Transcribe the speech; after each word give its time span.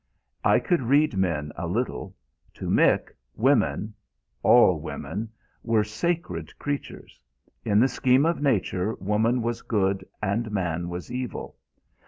I 0.43 0.57
could 0.57 0.81
read 0.81 1.15
men 1.15 1.51
a 1.55 1.67
little. 1.67 2.15
To 2.55 2.67
Mick 2.71 3.09
women 3.35 3.93
all 4.41 4.79
women 4.79 5.29
were 5.61 5.83
sacred 5.83 6.57
creatures. 6.57 7.21
In 7.63 7.79
the 7.79 7.87
scheme 7.87 8.25
of 8.25 8.41
nature 8.41 8.95
woman 8.95 9.43
was 9.43 9.61
good 9.61 10.03
and 10.19 10.49
man 10.51 10.89
was 10.89 11.11
evil. 11.11 11.55